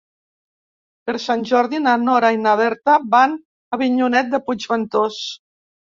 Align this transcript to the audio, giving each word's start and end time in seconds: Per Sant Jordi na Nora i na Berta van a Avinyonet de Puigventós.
Per 1.09 1.13
Sant 1.25 1.43
Jordi 1.49 1.81
na 1.83 1.93
Nora 2.07 2.33
i 2.37 2.41
na 2.45 2.55
Berta 2.63 2.95
van 3.15 3.35
a 3.37 3.77
Avinyonet 3.79 4.33
de 4.37 4.45
Puigventós. 4.49 5.25